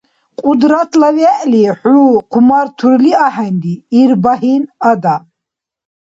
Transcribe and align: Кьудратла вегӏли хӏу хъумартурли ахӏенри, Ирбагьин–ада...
Кьудратла 0.39 1.09
вегӏли 1.17 1.63
хӏу 1.79 2.01
хъумартурли 2.31 3.11
ахӏенри, 3.25 3.73
Ирбагьин–ада... 3.99 5.15